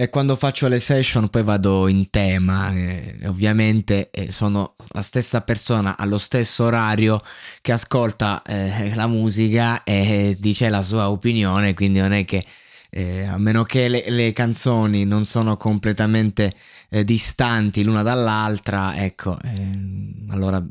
[0.00, 5.40] E quando faccio le session poi vado in tema, eh, ovviamente eh, sono la stessa
[5.40, 7.20] persona allo stesso orario
[7.60, 12.46] che ascolta eh, la musica e dice la sua opinione, quindi non è che
[12.90, 16.54] eh, a meno che le, le, canzoni non sono completamente
[16.90, 19.80] eh, distanti l'una dall'altra, ecco, eh,
[20.28, 20.64] allora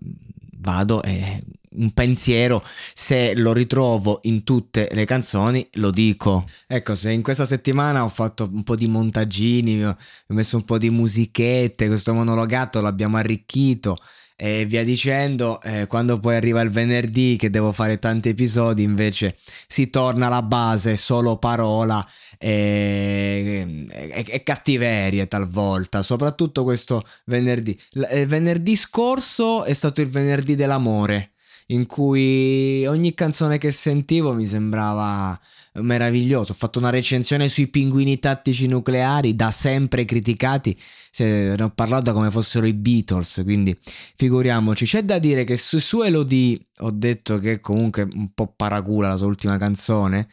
[0.60, 1.42] vado e
[1.78, 6.46] un pensiero, se lo ritrovo in tutte le canzoni, lo dico.
[6.68, 9.96] Ecco, se in questa settimana ho fatto un po' di montaggini, ho
[10.28, 13.98] messo un po' di musichette, questo monologato l'abbiamo arricchito
[14.40, 19.36] e via dicendo, eh, quando poi arriva il venerdì che devo fare tanti episodi, invece
[19.66, 27.76] si torna alla base, solo parola e, e, e cattiverie talvolta, soprattutto questo venerdì.
[27.94, 31.32] Il eh, venerdì scorso è stato il venerdì dell'amore
[31.68, 35.38] in cui ogni canzone che sentivo mi sembrava
[35.82, 36.52] meraviglioso.
[36.52, 40.78] Ho fatto una recensione sui pinguini tattici nucleari, da sempre criticati.
[41.20, 43.78] Ne ho parlato come fossero i Beatles, quindi
[44.16, 44.86] figuriamoci.
[44.86, 49.18] C'è da dire che su, su Elodie ho detto che comunque un po' paracula la
[49.18, 50.28] sua ultima canzone.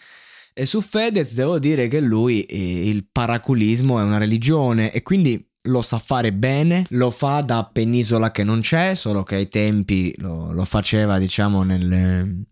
[0.56, 5.44] E su Fedez devo dire che lui eh, il paraculismo è una religione e quindi
[5.66, 10.14] lo sa fare bene, lo fa da penisola che non c'è, solo che ai tempi
[10.19, 12.44] lo, lo faceva, diciamo, nel,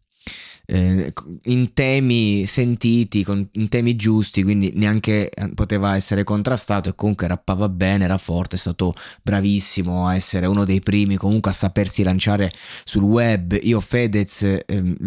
[0.72, 1.12] eh,
[1.44, 7.26] in temi sentiti, con, in temi giusti, quindi neanche eh, poteva essere contrastato e comunque
[7.26, 12.02] rappava bene, era forte, è stato bravissimo a essere uno dei primi comunque a sapersi
[12.02, 12.50] lanciare
[12.84, 13.58] sul web.
[13.62, 14.62] Io Fedez eh,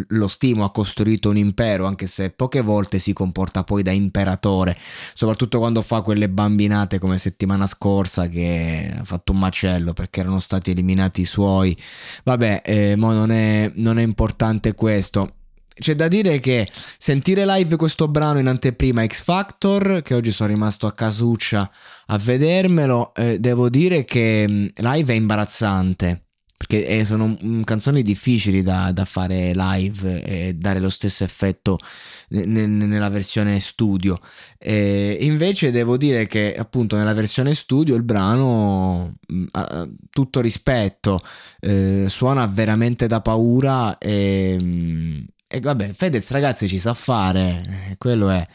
[0.09, 4.77] lo stimo, ha costruito un impero, anche se poche volte si comporta poi da imperatore,
[5.15, 10.39] soprattutto quando fa quelle bambinate come settimana scorsa che ha fatto un macello perché erano
[10.39, 11.75] stati eliminati i suoi.
[12.23, 15.33] Vabbè, eh, ma non è, non è importante questo
[15.77, 20.53] c'è da dire che sentire live questo brano in anteprima X Factor, che oggi sono
[20.53, 21.69] rimasto a casuccia
[22.07, 26.21] a vedermelo, eh, devo dire che mm, live è imbarazzante.
[26.57, 31.77] Perché eh, sono mm, canzoni difficili da, da, fare live e dare lo stesso effetto
[32.29, 34.17] nella versione studio.
[34.57, 41.21] E invece devo dire che appunto nella versione studio il brano, mm, a tutto rispetto,
[41.59, 48.29] eh, suona veramente da paura e e vabbè, Fedez ragazzi ci sa fare, eh, quello
[48.29, 48.45] è.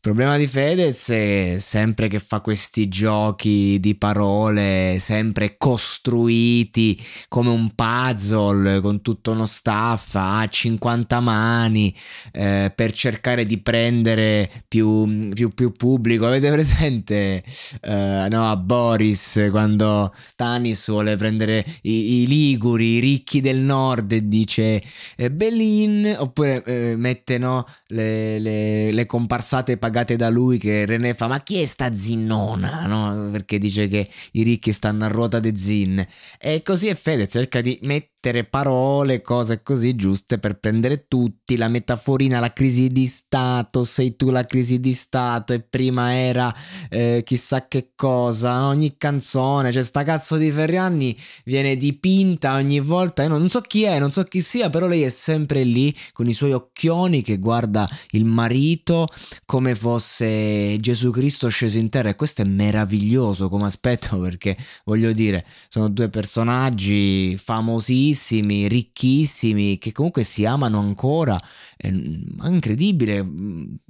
[0.00, 7.50] Il problema di Fedez è sempre che fa questi giochi di parole sempre costruiti come
[7.50, 11.92] un puzzle con tutto uno staff a 50 mani
[12.32, 16.28] eh, per cercare di prendere più, più, più pubblico.
[16.28, 17.42] Avete presente
[17.80, 24.12] eh, no, a Boris quando Stanis vuole prendere i, i liguri, i ricchi del nord
[24.12, 24.80] e dice
[25.16, 31.14] eh, Belin oppure eh, mette no, le, le, le comparsate pagate da lui che René
[31.14, 33.30] fa ma chi è sta zinnona no?
[33.30, 36.06] perché dice che i ricchi stanno a ruota de zin
[36.38, 37.78] e così è Fede cerca di
[38.18, 44.16] mettere parole, cose così giuste per prendere tutti, la metaforina, la crisi di Stato, sei
[44.16, 46.52] tu la crisi di Stato e prima era
[46.90, 53.22] eh, chissà che cosa, ogni canzone, cioè sta cazzo di Ferrianni viene dipinta ogni volta,
[53.22, 56.28] io non so chi è, non so chi sia, però lei è sempre lì con
[56.28, 59.06] i suoi occhioni che guarda il marito
[59.46, 64.54] come fosse Gesù Cristo sceso in terra e questo è meraviglioso come aspetto perché
[64.84, 71.40] voglio dire sono due personaggi famosissimi, ricchissimi che comunque si amano ancora,
[71.76, 73.26] è incredibile,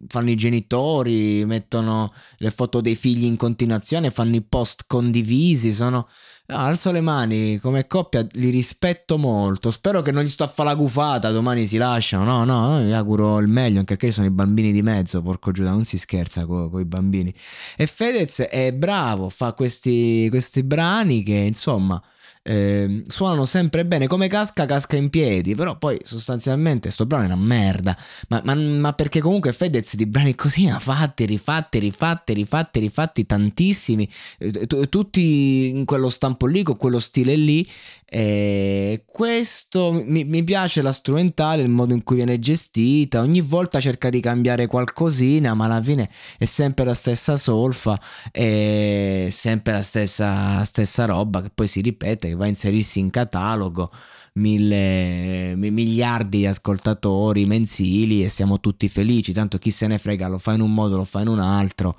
[0.06, 6.06] fanno i genitori, mettono le foto dei figli in continuazione, fanno i post condivisi, sono
[6.50, 9.70] No, alzo le mani, come coppia li rispetto molto.
[9.70, 12.24] Spero che non gli sto a fare la gufata, domani si lasciano.
[12.24, 15.72] No, no, vi auguro il meglio, anche perché sono i bambini di mezzo, porco Giuda,
[15.78, 17.32] non si scherza con i bambini.
[17.76, 22.02] E Fedez è bravo, fa questi, questi brani che, insomma,
[22.42, 27.26] eh, suonano sempre bene, come casca casca in piedi, però poi sostanzialmente sto brano è
[27.26, 27.96] una merda,
[28.28, 33.26] ma, ma, ma perché comunque Fedez di brani così ha fatti, rifatti, rifatti, rifatti, rifatti
[33.26, 34.08] tantissimi,
[34.38, 37.68] eh, t- tutti in quello stampo lì, con quello stile lì,
[38.10, 43.80] e questo mi, mi piace la strumentale, il modo in cui viene gestita, ogni volta
[43.80, 46.08] cerca di cambiare qualcosina, ma alla fine
[46.38, 48.00] è sempre la stessa solfa,
[48.30, 53.90] è sempre la stessa, stessa roba che poi si ripete, va a inserirsi in catalogo.
[54.34, 60.38] Mille, miliardi di ascoltatori mensili e siamo tutti felici, tanto chi se ne frega, lo
[60.38, 61.98] fa in un modo, lo fa in un altro.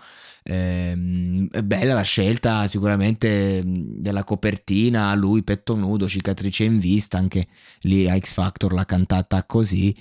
[0.51, 7.45] Eh, è bella la scelta sicuramente della copertina, lui petto nudo, cicatrice in vista, anche
[7.81, 9.95] lì a X Factor l'ha cantata così,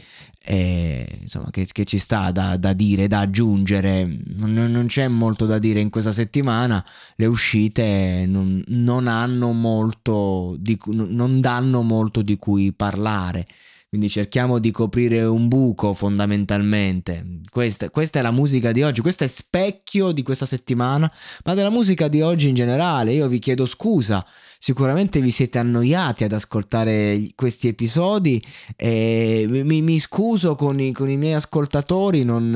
[0.45, 5.45] eh, insomma che, che, ci sta da, da, dire, da aggiungere, non, non, c'è molto
[5.45, 6.83] da dire in questa settimana,
[7.17, 13.47] le uscite non, non hanno molto, di, non danno molto di cui parlare.
[13.89, 17.41] Quindi cerchiamo di coprire un buco fondamentalmente.
[17.51, 21.11] Questa, questa, è la musica di oggi, questo è specchio di questa settimana,
[21.47, 23.13] ma della musica di oggi in generale.
[23.13, 24.23] Io vi chiedo scusa,
[24.59, 28.45] sicuramente vi siete annoiati ad ascoltare questi episodi
[28.77, 32.51] mi, mi scuso con i, con i, miei ascoltatori, non,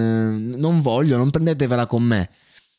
[0.59, 2.29] non voglio, non prendetevela con me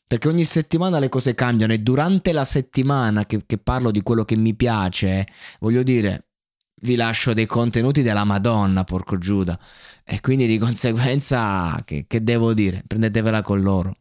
[0.06, 4.24] perché ogni settimana le cose cambiano e durante la settimana che, che, parlo di quello
[4.24, 5.26] che mi piace,
[5.58, 6.33] voglio dire,
[6.82, 9.58] vi lascio dei contenuti della Madonna, porco Giuda.
[10.04, 12.82] E quindi di conseguenza, che, che devo dire?
[12.86, 13.94] Prendetevela con loro.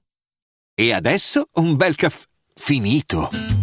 [0.75, 2.25] E adesso un bel caffè
[2.55, 3.62] finito.